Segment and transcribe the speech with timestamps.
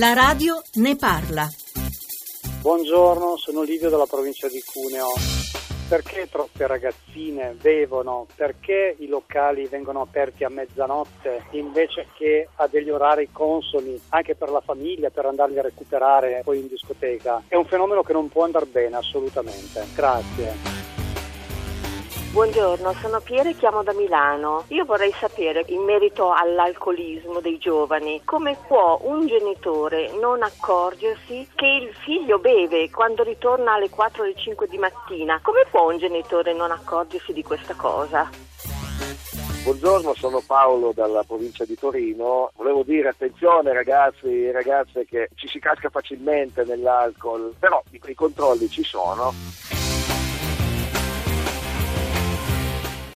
[0.00, 1.46] La radio ne parla.
[2.62, 5.08] Buongiorno, sono Livio dalla provincia di Cuneo.
[5.90, 8.26] Perché troppe ragazzine bevono?
[8.34, 14.48] Perché i locali vengono aperti a mezzanotte invece che a degli orari consoni anche per
[14.48, 17.42] la famiglia, per andarli a recuperare poi in discoteca?
[17.46, 19.84] È un fenomeno che non può andare bene assolutamente.
[19.94, 21.09] Grazie.
[22.32, 24.62] Buongiorno, sono Piera e chiamo da Milano.
[24.68, 31.66] Io vorrei sapere, in merito all'alcolismo dei giovani, come può un genitore non accorgersi che
[31.66, 35.40] il figlio beve quando ritorna alle 4 o alle 5 di mattina?
[35.42, 38.30] Come può un genitore non accorgersi di questa cosa?
[39.64, 42.52] Buongiorno, sono Paolo dalla provincia di Torino.
[42.54, 48.14] Volevo dire attenzione ragazzi e ragazze che ci si casca facilmente nell'alcol, però i, i
[48.14, 49.79] controlli ci sono